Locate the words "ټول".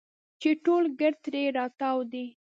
0.63-0.83